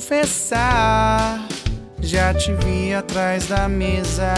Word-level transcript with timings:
confessar, 0.00 1.46
já 2.00 2.32
te 2.32 2.54
vi 2.54 2.94
atrás 2.94 3.48
da 3.48 3.68
mesa. 3.68 4.32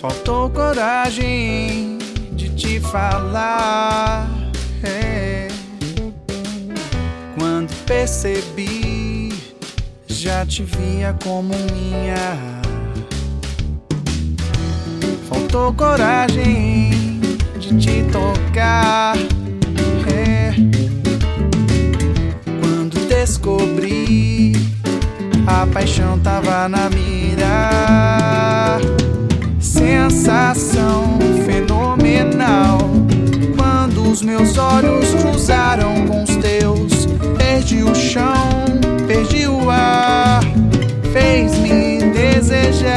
Faltou 0.00 0.48
coragem 0.48 1.98
de 2.32 2.48
te 2.48 2.80
falar. 2.80 4.26
É. 4.82 5.48
Quando 7.38 7.74
percebi, 7.84 9.34
já 10.06 10.46
te 10.46 10.62
via 10.64 11.14
como 11.22 11.54
minha. 11.70 12.62
Faltou 15.28 15.74
coragem 15.74 17.20
de 17.58 17.78
te 17.78 18.02
tocar. 18.10 18.47
A 25.62 25.66
paixão 25.66 26.18
tava 26.20 26.68
na 26.68 26.88
mira. 26.90 28.78
Sensação 29.58 31.18
fenomenal. 31.44 32.78
Quando 33.56 34.08
os 34.08 34.22
meus 34.22 34.56
olhos 34.56 35.12
cruzaram 35.14 36.06
com 36.06 36.22
os 36.22 36.36
teus, 36.36 37.06
perdi 37.36 37.82
o 37.82 37.92
chão, 37.92 38.66
perdi 39.08 39.48
o 39.48 39.68
ar, 39.68 40.42
fez-me 41.12 42.12
desejar 42.12 42.96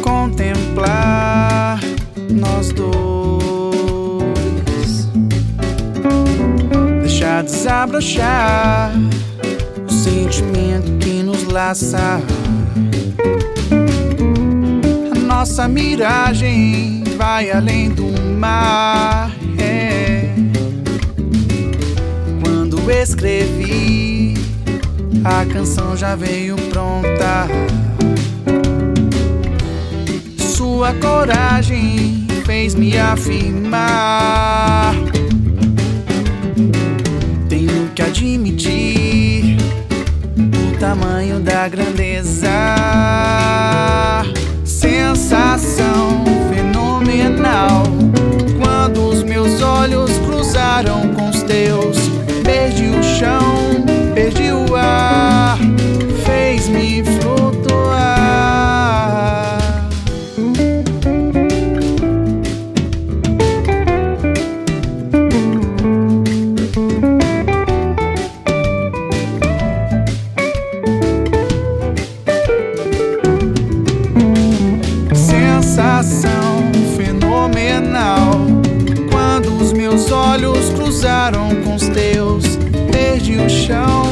contemplar 0.00 1.78
nós 2.30 2.72
dois, 2.72 4.08
deixar 7.02 7.42
desabrochar 7.42 8.92
que 11.48 11.52
nos 11.52 11.52
laça. 11.52 12.20
A 15.10 15.18
nossa 15.18 15.66
miragem 15.66 17.02
vai 17.16 17.50
além 17.50 17.90
do 17.90 18.06
mar. 18.38 19.32
é. 19.58 20.28
Quando 22.42 22.90
escrevi, 22.90 24.34
a 25.24 25.44
canção 25.52 25.96
já 25.96 26.14
veio 26.14 26.56
pronta. 26.70 27.48
Sua 30.36 30.92
coragem 30.94 32.26
fez 32.44 32.74
me 32.74 32.96
afirmar. 32.98 34.67
Tamanho 40.88 41.38
da 41.38 41.68
grandeza. 41.68 42.48
Sensação 44.64 46.27
com 81.30 81.74
os 81.74 81.86
teus, 81.88 82.56
perdi 82.90 83.36
o 83.36 83.50
chão, 83.50 84.02